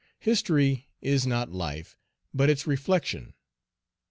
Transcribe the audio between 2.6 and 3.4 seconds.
reflection.